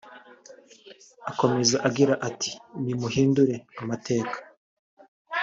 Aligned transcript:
Akomeza 1.31 1.75
agira 1.87 2.13
ati 2.27 2.51
“…ni 2.83 2.93
muhindure 2.99 3.55
amateka 3.81 4.37